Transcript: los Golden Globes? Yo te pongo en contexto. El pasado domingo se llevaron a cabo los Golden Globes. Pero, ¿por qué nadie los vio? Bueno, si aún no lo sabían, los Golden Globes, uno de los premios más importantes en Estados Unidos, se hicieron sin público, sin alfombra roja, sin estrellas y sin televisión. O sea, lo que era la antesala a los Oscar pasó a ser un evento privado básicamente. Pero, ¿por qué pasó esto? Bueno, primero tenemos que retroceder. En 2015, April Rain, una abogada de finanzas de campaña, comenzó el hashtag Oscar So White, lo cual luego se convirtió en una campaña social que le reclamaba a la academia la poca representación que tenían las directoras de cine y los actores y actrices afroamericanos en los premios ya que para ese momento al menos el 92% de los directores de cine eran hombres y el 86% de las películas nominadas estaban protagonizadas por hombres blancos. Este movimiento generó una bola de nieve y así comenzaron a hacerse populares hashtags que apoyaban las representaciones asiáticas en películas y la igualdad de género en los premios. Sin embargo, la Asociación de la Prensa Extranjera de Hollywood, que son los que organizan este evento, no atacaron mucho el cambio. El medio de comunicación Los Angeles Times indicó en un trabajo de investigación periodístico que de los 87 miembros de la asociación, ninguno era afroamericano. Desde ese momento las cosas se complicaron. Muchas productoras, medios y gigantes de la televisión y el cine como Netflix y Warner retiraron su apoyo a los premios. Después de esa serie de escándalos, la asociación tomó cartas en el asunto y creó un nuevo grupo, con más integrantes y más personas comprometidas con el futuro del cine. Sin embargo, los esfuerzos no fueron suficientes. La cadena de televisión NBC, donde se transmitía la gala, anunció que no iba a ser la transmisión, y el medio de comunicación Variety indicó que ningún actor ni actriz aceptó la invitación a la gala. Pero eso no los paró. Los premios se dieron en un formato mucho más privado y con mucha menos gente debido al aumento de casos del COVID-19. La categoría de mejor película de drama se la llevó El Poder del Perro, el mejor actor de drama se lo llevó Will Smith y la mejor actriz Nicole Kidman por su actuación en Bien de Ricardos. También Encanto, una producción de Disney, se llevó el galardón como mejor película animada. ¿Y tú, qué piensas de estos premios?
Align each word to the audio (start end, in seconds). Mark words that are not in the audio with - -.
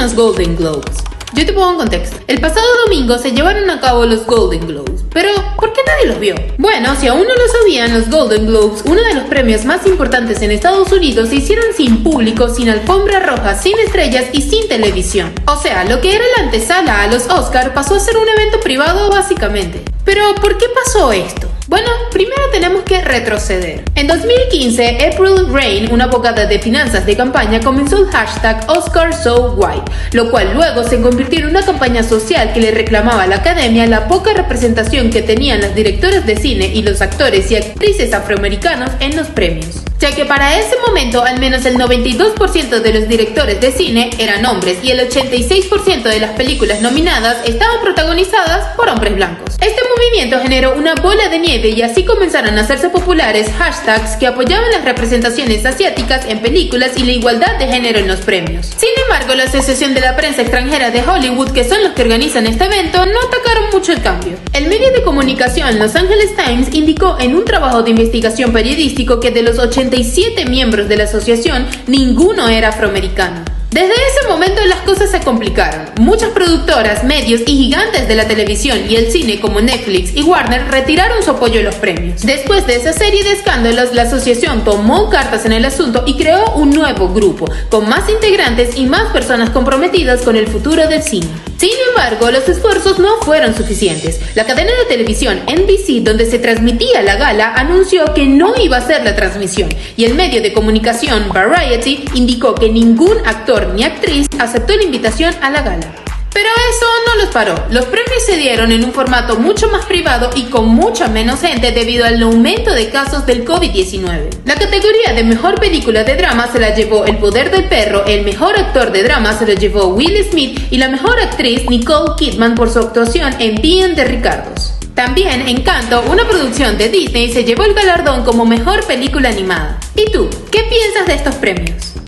los 0.00 0.14
Golden 0.14 0.56
Globes? 0.56 0.96
Yo 1.34 1.44
te 1.44 1.52
pongo 1.52 1.72
en 1.72 1.76
contexto. 1.76 2.16
El 2.26 2.40
pasado 2.40 2.66
domingo 2.86 3.18
se 3.18 3.32
llevaron 3.32 3.68
a 3.68 3.80
cabo 3.80 4.06
los 4.06 4.24
Golden 4.24 4.66
Globes. 4.66 5.04
Pero, 5.12 5.30
¿por 5.56 5.74
qué 5.74 5.82
nadie 5.86 6.06
los 6.06 6.18
vio? 6.18 6.34
Bueno, 6.56 6.96
si 6.98 7.06
aún 7.06 7.22
no 7.28 7.34
lo 7.34 7.52
sabían, 7.60 7.92
los 7.92 8.08
Golden 8.08 8.46
Globes, 8.46 8.82
uno 8.86 9.02
de 9.02 9.14
los 9.14 9.24
premios 9.24 9.66
más 9.66 9.86
importantes 9.86 10.40
en 10.40 10.52
Estados 10.52 10.90
Unidos, 10.90 11.28
se 11.28 11.36
hicieron 11.36 11.66
sin 11.76 12.02
público, 12.02 12.48
sin 12.48 12.70
alfombra 12.70 13.20
roja, 13.20 13.54
sin 13.54 13.78
estrellas 13.78 14.24
y 14.32 14.40
sin 14.40 14.68
televisión. 14.68 15.32
O 15.46 15.56
sea, 15.60 15.84
lo 15.84 16.00
que 16.00 16.16
era 16.16 16.24
la 16.38 16.44
antesala 16.44 17.02
a 17.02 17.08
los 17.08 17.28
Oscar 17.28 17.74
pasó 17.74 17.96
a 17.96 18.00
ser 18.00 18.16
un 18.16 18.28
evento 18.28 18.58
privado 18.60 19.10
básicamente. 19.10 19.82
Pero, 20.04 20.34
¿por 20.36 20.56
qué 20.56 20.66
pasó 20.82 21.12
esto? 21.12 21.49
Bueno, 21.70 21.88
primero 22.10 22.42
tenemos 22.50 22.82
que 22.82 23.00
retroceder. 23.00 23.84
En 23.94 24.08
2015, 24.08 25.06
April 25.06 25.52
Rain, 25.52 25.92
una 25.92 26.06
abogada 26.06 26.46
de 26.46 26.58
finanzas 26.58 27.06
de 27.06 27.16
campaña, 27.16 27.60
comenzó 27.60 27.96
el 27.96 28.10
hashtag 28.10 28.68
Oscar 28.68 29.14
So 29.14 29.54
White, 29.56 29.84
lo 30.10 30.32
cual 30.32 30.52
luego 30.52 30.82
se 30.82 31.00
convirtió 31.00 31.38
en 31.38 31.46
una 31.46 31.62
campaña 31.64 32.02
social 32.02 32.52
que 32.52 32.60
le 32.60 32.72
reclamaba 32.72 33.22
a 33.22 33.28
la 33.28 33.36
academia 33.36 33.86
la 33.86 34.08
poca 34.08 34.32
representación 34.32 35.10
que 35.10 35.22
tenían 35.22 35.60
las 35.60 35.76
directoras 35.76 36.26
de 36.26 36.36
cine 36.38 36.72
y 36.74 36.82
los 36.82 37.00
actores 37.02 37.48
y 37.52 37.54
actrices 37.54 38.12
afroamericanos 38.12 38.90
en 38.98 39.16
los 39.16 39.28
premios 39.28 39.84
ya 40.00 40.14
que 40.14 40.24
para 40.24 40.58
ese 40.58 40.76
momento 40.86 41.22
al 41.22 41.38
menos 41.38 41.66
el 41.66 41.76
92% 41.76 42.80
de 42.80 42.94
los 42.94 43.06
directores 43.06 43.60
de 43.60 43.70
cine 43.70 44.10
eran 44.18 44.46
hombres 44.46 44.78
y 44.82 44.90
el 44.90 45.00
86% 45.08 46.02
de 46.04 46.20
las 46.20 46.30
películas 46.30 46.80
nominadas 46.80 47.36
estaban 47.46 47.82
protagonizadas 47.82 48.74
por 48.76 48.88
hombres 48.88 49.14
blancos. 49.14 49.56
Este 49.60 49.79
movimiento 50.10 50.40
generó 50.40 50.74
una 50.74 50.94
bola 50.96 51.28
de 51.28 51.38
nieve 51.38 51.68
y 51.68 51.82
así 51.82 52.04
comenzaron 52.04 52.58
a 52.58 52.62
hacerse 52.62 52.88
populares 52.88 53.48
hashtags 53.56 54.16
que 54.16 54.26
apoyaban 54.26 54.70
las 54.72 54.84
representaciones 54.84 55.64
asiáticas 55.64 56.26
en 56.26 56.40
películas 56.40 56.92
y 56.96 57.04
la 57.04 57.12
igualdad 57.12 57.58
de 57.58 57.68
género 57.68 58.00
en 58.00 58.08
los 58.08 58.20
premios. 58.20 58.66
Sin 58.66 58.88
embargo, 59.04 59.34
la 59.34 59.44
Asociación 59.44 59.94
de 59.94 60.00
la 60.00 60.16
Prensa 60.16 60.42
Extranjera 60.42 60.90
de 60.90 61.02
Hollywood, 61.02 61.52
que 61.52 61.62
son 61.62 61.82
los 61.84 61.92
que 61.92 62.02
organizan 62.02 62.46
este 62.46 62.64
evento, 62.64 63.06
no 63.06 63.18
atacaron 63.28 63.70
mucho 63.72 63.92
el 63.92 64.02
cambio. 64.02 64.36
El 64.52 64.66
medio 64.66 64.90
de 64.90 65.02
comunicación 65.02 65.78
Los 65.78 65.94
Angeles 65.94 66.34
Times 66.34 66.74
indicó 66.74 67.16
en 67.20 67.36
un 67.36 67.44
trabajo 67.44 67.84
de 67.84 67.90
investigación 67.90 68.52
periodístico 68.52 69.20
que 69.20 69.30
de 69.30 69.42
los 69.42 69.60
87 69.60 70.46
miembros 70.46 70.88
de 70.88 70.96
la 70.96 71.04
asociación, 71.04 71.68
ninguno 71.86 72.48
era 72.48 72.70
afroamericano. 72.70 73.49
Desde 73.70 73.92
ese 73.92 74.28
momento 74.28 74.60
las 74.64 74.80
cosas 74.80 75.12
se 75.12 75.20
complicaron. 75.20 75.82
Muchas 76.00 76.30
productoras, 76.30 77.04
medios 77.04 77.42
y 77.46 77.56
gigantes 77.56 78.08
de 78.08 78.16
la 78.16 78.26
televisión 78.26 78.80
y 78.88 78.96
el 78.96 79.12
cine 79.12 79.38
como 79.38 79.60
Netflix 79.60 80.10
y 80.16 80.24
Warner 80.24 80.68
retiraron 80.72 81.22
su 81.22 81.30
apoyo 81.30 81.60
a 81.60 81.62
los 81.62 81.76
premios. 81.76 82.22
Después 82.22 82.66
de 82.66 82.74
esa 82.74 82.92
serie 82.92 83.22
de 83.22 83.30
escándalos, 83.30 83.94
la 83.94 84.02
asociación 84.02 84.64
tomó 84.64 85.08
cartas 85.08 85.46
en 85.46 85.52
el 85.52 85.64
asunto 85.64 86.02
y 86.04 86.16
creó 86.16 86.54
un 86.56 86.70
nuevo 86.70 87.10
grupo, 87.10 87.48
con 87.68 87.88
más 87.88 88.10
integrantes 88.10 88.76
y 88.76 88.86
más 88.86 89.12
personas 89.12 89.50
comprometidas 89.50 90.22
con 90.22 90.34
el 90.34 90.48
futuro 90.48 90.88
del 90.88 91.04
cine. 91.04 91.28
Sin 91.56 91.70
embargo, 91.90 92.30
los 92.30 92.48
esfuerzos 92.48 92.98
no 92.98 93.18
fueron 93.20 93.54
suficientes. 93.54 94.18
La 94.34 94.46
cadena 94.46 94.72
de 94.72 94.86
televisión 94.86 95.42
NBC, 95.46 96.02
donde 96.02 96.24
se 96.24 96.38
transmitía 96.38 97.02
la 97.02 97.16
gala, 97.16 97.52
anunció 97.54 98.14
que 98.14 98.24
no 98.26 98.54
iba 98.56 98.78
a 98.78 98.86
ser 98.86 99.04
la 99.04 99.14
transmisión, 99.14 99.68
y 99.96 100.06
el 100.06 100.14
medio 100.14 100.40
de 100.40 100.54
comunicación 100.54 101.28
Variety 101.28 102.06
indicó 102.14 102.54
que 102.54 102.70
ningún 102.70 103.18
actor 103.26 103.59
ni 103.68 103.84
actriz 103.84 104.26
aceptó 104.38 104.76
la 104.76 104.82
invitación 104.82 105.34
a 105.42 105.50
la 105.50 105.62
gala. 105.62 105.86
Pero 106.32 106.48
eso 106.48 106.86
no 107.06 107.22
los 107.22 107.34
paró. 107.34 107.54
Los 107.70 107.86
premios 107.86 108.24
se 108.24 108.36
dieron 108.36 108.70
en 108.70 108.84
un 108.84 108.92
formato 108.92 109.36
mucho 109.36 109.68
más 109.68 109.84
privado 109.86 110.30
y 110.36 110.44
con 110.44 110.68
mucha 110.68 111.08
menos 111.08 111.40
gente 111.40 111.72
debido 111.72 112.04
al 112.04 112.22
aumento 112.22 112.72
de 112.72 112.88
casos 112.88 113.26
del 113.26 113.44
COVID-19. 113.44 114.28
La 114.44 114.54
categoría 114.54 115.12
de 115.14 115.24
mejor 115.24 115.58
película 115.58 116.04
de 116.04 116.14
drama 116.14 116.48
se 116.52 116.60
la 116.60 116.74
llevó 116.74 117.04
El 117.04 117.18
Poder 117.18 117.50
del 117.50 117.64
Perro, 117.64 118.04
el 118.06 118.24
mejor 118.24 118.56
actor 118.56 118.92
de 118.92 119.02
drama 119.02 119.36
se 119.36 119.46
lo 119.46 119.54
llevó 119.54 119.88
Will 119.88 120.24
Smith 120.30 120.60
y 120.70 120.78
la 120.78 120.88
mejor 120.88 121.18
actriz 121.20 121.68
Nicole 121.68 122.12
Kidman 122.16 122.54
por 122.54 122.70
su 122.70 122.78
actuación 122.78 123.34
en 123.40 123.60
Bien 123.60 123.96
de 123.96 124.04
Ricardos. 124.04 124.74
También 124.94 125.48
Encanto, 125.48 126.02
una 126.10 126.28
producción 126.28 126.78
de 126.78 126.90
Disney, 126.90 127.32
se 127.32 127.44
llevó 127.44 127.64
el 127.64 127.74
galardón 127.74 128.24
como 128.24 128.44
mejor 128.44 128.84
película 128.86 129.30
animada. 129.30 129.80
¿Y 129.96 130.10
tú, 130.12 130.28
qué 130.50 130.62
piensas 130.64 131.06
de 131.06 131.14
estos 131.14 131.34
premios? 131.36 131.94